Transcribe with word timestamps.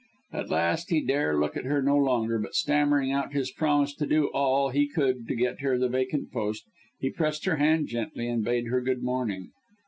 At 0.33 0.49
last 0.49 0.89
he 0.89 0.99
dare 0.99 1.37
look 1.39 1.55
at 1.55 1.65
her 1.65 1.79
no 1.83 1.95
longer, 1.95 2.39
but 2.39 2.55
stammering 2.55 3.11
out 3.11 3.33
his 3.33 3.51
promise 3.51 3.93
to 3.97 4.07
do 4.07 4.31
all 4.33 4.69
he 4.71 4.87
could 4.87 5.27
to 5.27 5.35
get 5.35 5.59
her 5.61 5.77
the 5.77 5.89
vacant 5.89 6.31
post, 6.31 6.63
he 6.99 7.11
pressed 7.11 7.45
her 7.45 7.57
hand 7.57 7.85
gently, 7.87 8.27
and 8.27 8.43
bade 8.43 8.65
her 8.69 8.81
good 8.81 9.03
morning. 9.03 9.51